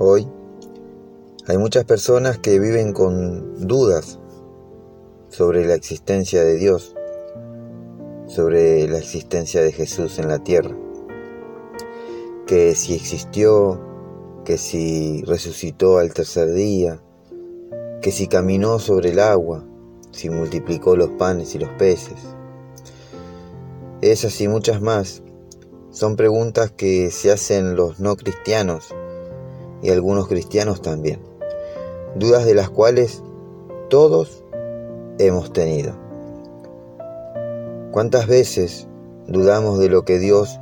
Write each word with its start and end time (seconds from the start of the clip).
Hoy 0.00 0.28
hay 1.48 1.58
muchas 1.58 1.84
personas 1.84 2.38
que 2.38 2.60
viven 2.60 2.92
con 2.92 3.66
dudas 3.66 4.20
sobre 5.28 5.66
la 5.66 5.74
existencia 5.74 6.44
de 6.44 6.54
Dios, 6.54 6.94
sobre 8.28 8.86
la 8.86 8.98
existencia 8.98 9.60
de 9.60 9.72
Jesús 9.72 10.20
en 10.20 10.28
la 10.28 10.38
tierra, 10.38 10.76
que 12.46 12.76
si 12.76 12.94
existió, 12.94 13.80
que 14.44 14.56
si 14.56 15.24
resucitó 15.24 15.98
al 15.98 16.14
tercer 16.14 16.52
día, 16.52 17.02
que 18.00 18.12
si 18.12 18.28
caminó 18.28 18.78
sobre 18.78 19.10
el 19.10 19.18
agua, 19.18 19.64
si 20.12 20.30
multiplicó 20.30 20.94
los 20.94 21.10
panes 21.18 21.56
y 21.56 21.58
los 21.58 21.70
peces. 21.70 22.36
Esas 24.00 24.40
y 24.40 24.46
muchas 24.46 24.80
más 24.80 25.24
son 25.90 26.14
preguntas 26.14 26.70
que 26.70 27.10
se 27.10 27.32
hacen 27.32 27.74
los 27.74 27.98
no 27.98 28.14
cristianos 28.14 28.94
y 29.82 29.90
algunos 29.90 30.28
cristianos 30.28 30.82
también. 30.82 31.20
Dudas 32.16 32.46
de 32.46 32.54
las 32.54 32.70
cuales 32.70 33.22
todos 33.88 34.44
hemos 35.18 35.52
tenido. 35.52 35.92
¿Cuántas 37.92 38.26
veces 38.26 38.86
dudamos 39.26 39.78
de 39.78 39.88
lo 39.88 40.04
que 40.04 40.18
Dios 40.18 40.60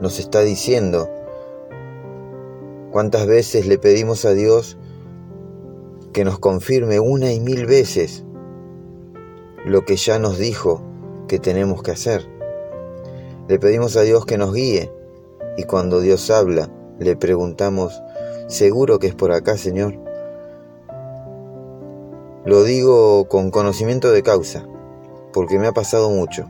nos 0.00 0.18
está 0.18 0.40
diciendo? 0.42 1.08
¿Cuántas 2.90 3.26
veces 3.26 3.66
le 3.66 3.78
pedimos 3.78 4.24
a 4.24 4.32
Dios 4.32 4.78
que 6.12 6.24
nos 6.24 6.38
confirme 6.38 7.00
una 7.00 7.32
y 7.32 7.40
mil 7.40 7.66
veces 7.66 8.24
lo 9.64 9.84
que 9.84 9.96
ya 9.96 10.18
nos 10.18 10.38
dijo 10.38 10.80
que 11.26 11.38
tenemos 11.38 11.82
que 11.82 11.90
hacer? 11.90 12.26
Le 13.48 13.58
pedimos 13.58 13.96
a 13.96 14.02
Dios 14.02 14.24
que 14.24 14.38
nos 14.38 14.54
guíe 14.54 14.90
y 15.56 15.64
cuando 15.64 16.00
Dios 16.00 16.30
habla 16.30 16.70
le 16.98 17.16
preguntamos, 17.16 18.02
Seguro 18.48 18.98
que 18.98 19.08
es 19.08 19.14
por 19.14 19.30
acá, 19.30 19.58
Señor. 19.58 19.94
Lo 22.46 22.64
digo 22.64 23.28
con 23.28 23.50
conocimiento 23.50 24.10
de 24.10 24.22
causa, 24.22 24.66
porque 25.34 25.58
me 25.58 25.66
ha 25.66 25.72
pasado 25.72 26.08
mucho. 26.08 26.48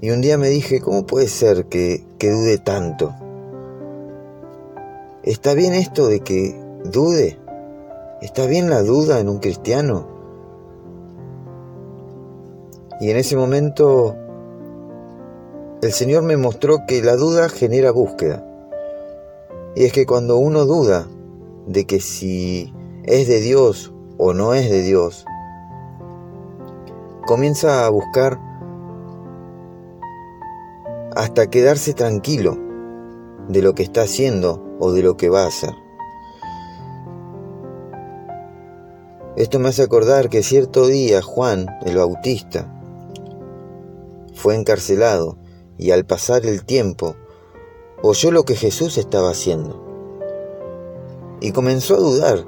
Y 0.00 0.10
un 0.10 0.20
día 0.20 0.38
me 0.38 0.48
dije, 0.48 0.80
¿cómo 0.80 1.06
puede 1.06 1.26
ser 1.26 1.66
que, 1.66 2.04
que 2.18 2.30
dude 2.30 2.58
tanto? 2.58 3.14
¿Está 5.24 5.54
bien 5.54 5.74
esto 5.74 6.06
de 6.06 6.20
que 6.20 6.56
dude? 6.84 7.38
¿Está 8.20 8.46
bien 8.46 8.70
la 8.70 8.82
duda 8.82 9.18
en 9.18 9.28
un 9.28 9.38
cristiano? 9.38 10.06
Y 13.00 13.10
en 13.10 13.16
ese 13.16 13.36
momento 13.36 14.16
el 15.82 15.92
Señor 15.92 16.22
me 16.22 16.36
mostró 16.36 16.86
que 16.86 17.02
la 17.02 17.16
duda 17.16 17.48
genera 17.48 17.90
búsqueda. 17.90 18.46
Y 19.74 19.84
es 19.84 19.92
que 19.92 20.06
cuando 20.06 20.36
uno 20.36 20.64
duda 20.64 21.08
de 21.66 21.86
que 21.86 22.00
si 22.00 22.72
es 23.04 23.28
de 23.28 23.40
Dios 23.40 23.92
o 24.18 24.34
no 24.34 24.54
es 24.54 24.70
de 24.70 24.82
Dios, 24.82 25.24
comienza 27.26 27.86
a 27.86 27.88
buscar 27.88 28.38
hasta 31.14 31.48
quedarse 31.48 31.94
tranquilo 31.94 32.58
de 33.48 33.62
lo 33.62 33.74
que 33.74 33.82
está 33.82 34.02
haciendo 34.02 34.62
o 34.78 34.92
de 34.92 35.02
lo 35.02 35.16
que 35.16 35.28
va 35.28 35.44
a 35.44 35.48
hacer. 35.48 35.74
Esto 39.36 39.58
me 39.58 39.70
hace 39.70 39.82
acordar 39.82 40.28
que 40.28 40.42
cierto 40.42 40.86
día 40.86 41.22
Juan, 41.22 41.66
el 41.86 41.96
Bautista, 41.96 42.70
fue 44.34 44.54
encarcelado 44.56 45.38
y 45.78 45.90
al 45.90 46.04
pasar 46.04 46.44
el 46.44 46.64
tiempo 46.64 47.16
oyó 48.02 48.32
lo 48.32 48.44
que 48.44 48.56
Jesús 48.56 48.98
estaba 48.98 49.30
haciendo 49.30 49.80
y 51.40 51.52
comenzó 51.52 51.94
a 51.94 52.00
dudar 52.00 52.44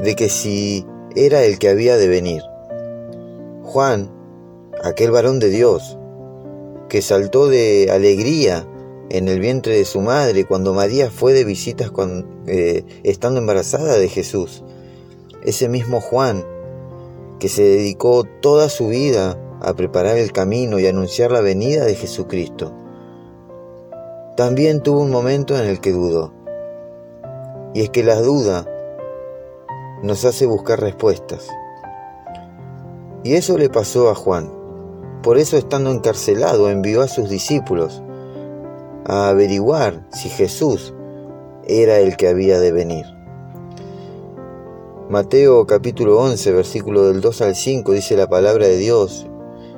de 0.00 0.14
que 0.14 0.28
si 0.28 0.86
era 1.16 1.42
el 1.42 1.58
que 1.58 1.68
había 1.68 1.96
de 1.96 2.08
venir. 2.08 2.42
Juan, 3.64 4.10
aquel 4.82 5.10
varón 5.10 5.40
de 5.40 5.48
Dios, 5.48 5.98
que 6.88 7.02
saltó 7.02 7.48
de 7.48 7.88
alegría 7.90 8.66
en 9.10 9.26
el 9.28 9.40
vientre 9.40 9.76
de 9.76 9.84
su 9.84 10.00
madre 10.00 10.44
cuando 10.44 10.72
María 10.72 11.10
fue 11.10 11.32
de 11.32 11.44
visitas 11.44 11.90
eh, 12.46 12.84
estando 13.02 13.40
embarazada 13.40 13.98
de 13.98 14.08
Jesús. 14.08 14.62
Ese 15.44 15.68
mismo 15.68 16.00
Juan, 16.00 16.44
que 17.40 17.48
se 17.48 17.62
dedicó 17.62 18.24
toda 18.40 18.68
su 18.68 18.88
vida 18.88 19.36
a 19.60 19.74
preparar 19.74 20.16
el 20.16 20.32
camino 20.32 20.78
y 20.78 20.86
anunciar 20.86 21.32
la 21.32 21.40
venida 21.40 21.84
de 21.84 21.96
Jesucristo 21.96 22.79
también 24.40 24.80
tuvo 24.80 25.02
un 25.02 25.10
momento 25.10 25.58
en 25.58 25.66
el 25.66 25.82
que 25.82 25.92
dudó. 25.92 26.32
Y 27.74 27.82
es 27.82 27.90
que 27.90 28.02
la 28.02 28.18
duda 28.22 28.66
nos 30.02 30.24
hace 30.24 30.46
buscar 30.46 30.80
respuestas. 30.80 31.46
Y 33.22 33.34
eso 33.34 33.58
le 33.58 33.68
pasó 33.68 34.08
a 34.08 34.14
Juan. 34.14 34.50
Por 35.22 35.36
eso 35.36 35.58
estando 35.58 35.90
encarcelado 35.90 36.70
envió 36.70 37.02
a 37.02 37.08
sus 37.08 37.28
discípulos 37.28 38.02
a 39.04 39.28
averiguar 39.28 40.06
si 40.10 40.30
Jesús 40.30 40.94
era 41.66 41.98
el 41.98 42.16
que 42.16 42.28
había 42.28 42.58
de 42.58 42.72
venir. 42.72 43.04
Mateo 45.10 45.66
capítulo 45.66 46.18
11, 46.18 46.50
versículo 46.52 47.08
del 47.08 47.20
2 47.20 47.42
al 47.42 47.54
5 47.54 47.92
dice 47.92 48.16
la 48.16 48.30
palabra 48.30 48.66
de 48.66 48.78
Dios 48.78 49.26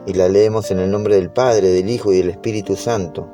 y 0.06 0.12
la 0.12 0.28
leemos 0.28 0.71
en 0.71 0.78
el 0.78 0.89
nombre 0.89 1.17
del 1.17 1.33
Padre, 1.33 1.71
del 1.71 1.91
Hijo 1.91 2.12
y 2.12 2.19
del 2.19 2.31
Espíritu 2.31 2.77
Santo. 2.77 3.28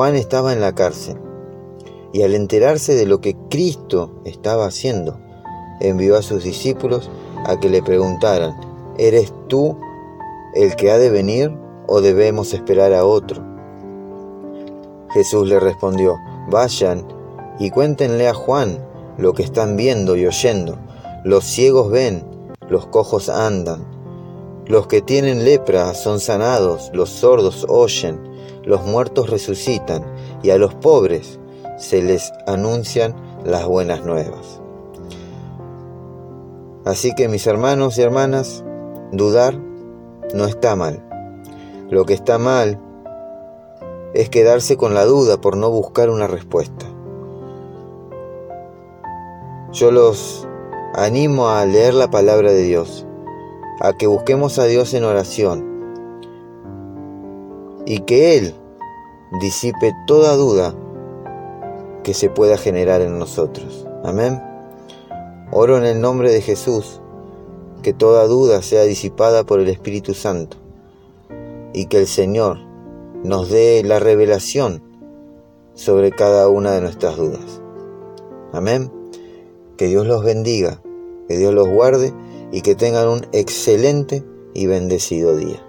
Juan 0.00 0.16
estaba 0.16 0.54
en 0.54 0.62
la 0.62 0.74
cárcel 0.74 1.18
y 2.14 2.22
al 2.22 2.34
enterarse 2.34 2.94
de 2.94 3.04
lo 3.04 3.20
que 3.20 3.36
Cristo 3.50 4.22
estaba 4.24 4.64
haciendo, 4.64 5.20
envió 5.78 6.16
a 6.16 6.22
sus 6.22 6.42
discípulos 6.42 7.10
a 7.44 7.60
que 7.60 7.68
le 7.68 7.82
preguntaran, 7.82 8.58
¿eres 8.96 9.30
tú 9.48 9.76
el 10.54 10.74
que 10.74 10.90
ha 10.90 10.96
de 10.96 11.10
venir 11.10 11.54
o 11.86 12.00
debemos 12.00 12.54
esperar 12.54 12.94
a 12.94 13.04
otro? 13.04 13.44
Jesús 15.10 15.46
le 15.46 15.60
respondió, 15.60 16.16
vayan 16.48 17.06
y 17.58 17.68
cuéntenle 17.68 18.26
a 18.26 18.32
Juan 18.32 18.82
lo 19.18 19.34
que 19.34 19.42
están 19.42 19.76
viendo 19.76 20.16
y 20.16 20.24
oyendo. 20.24 20.78
Los 21.24 21.44
ciegos 21.44 21.90
ven, 21.90 22.24
los 22.70 22.86
cojos 22.86 23.28
andan, 23.28 23.84
los 24.64 24.86
que 24.86 25.02
tienen 25.02 25.44
lepra 25.44 25.92
son 25.92 26.20
sanados, 26.20 26.90
los 26.94 27.10
sordos 27.10 27.66
oyen 27.68 28.29
los 28.64 28.84
muertos 28.84 29.30
resucitan 29.30 30.04
y 30.42 30.50
a 30.50 30.58
los 30.58 30.74
pobres 30.74 31.38
se 31.78 32.02
les 32.02 32.32
anuncian 32.46 33.14
las 33.44 33.66
buenas 33.66 34.04
nuevas. 34.04 34.60
Así 36.84 37.14
que 37.14 37.28
mis 37.28 37.46
hermanos 37.46 37.98
y 37.98 38.02
hermanas, 38.02 38.64
dudar 39.12 39.58
no 40.34 40.46
está 40.46 40.76
mal. 40.76 41.02
Lo 41.90 42.04
que 42.04 42.14
está 42.14 42.38
mal 42.38 42.80
es 44.14 44.28
quedarse 44.28 44.76
con 44.76 44.94
la 44.94 45.04
duda 45.04 45.40
por 45.40 45.56
no 45.56 45.70
buscar 45.70 46.10
una 46.10 46.26
respuesta. 46.26 46.86
Yo 49.72 49.90
los 49.90 50.48
animo 50.94 51.50
a 51.50 51.64
leer 51.64 51.94
la 51.94 52.10
palabra 52.10 52.50
de 52.50 52.62
Dios, 52.62 53.06
a 53.80 53.92
que 53.92 54.06
busquemos 54.06 54.58
a 54.58 54.64
Dios 54.64 54.94
en 54.94 55.04
oración, 55.04 55.69
y 57.90 58.02
que 58.02 58.38
Él 58.38 58.54
disipe 59.40 59.92
toda 60.06 60.36
duda 60.36 60.76
que 62.04 62.14
se 62.14 62.30
pueda 62.30 62.56
generar 62.56 63.00
en 63.00 63.18
nosotros. 63.18 63.84
Amén. 64.04 64.40
Oro 65.50 65.76
en 65.76 65.84
el 65.84 66.00
nombre 66.00 66.30
de 66.30 66.40
Jesús, 66.40 67.00
que 67.82 67.92
toda 67.92 68.28
duda 68.28 68.62
sea 68.62 68.84
disipada 68.84 69.42
por 69.42 69.58
el 69.58 69.66
Espíritu 69.66 70.14
Santo 70.14 70.56
y 71.72 71.86
que 71.86 71.98
el 71.98 72.06
Señor 72.06 72.58
nos 73.24 73.50
dé 73.50 73.82
la 73.84 73.98
revelación 73.98 74.84
sobre 75.74 76.12
cada 76.12 76.48
una 76.48 76.70
de 76.70 76.82
nuestras 76.82 77.16
dudas. 77.16 77.60
Amén. 78.52 78.92
Que 79.76 79.88
Dios 79.88 80.06
los 80.06 80.22
bendiga, 80.22 80.80
que 81.26 81.36
Dios 81.36 81.52
los 81.52 81.68
guarde 81.68 82.14
y 82.52 82.60
que 82.60 82.76
tengan 82.76 83.08
un 83.08 83.26
excelente 83.32 84.24
y 84.54 84.68
bendecido 84.68 85.36
día. 85.36 85.66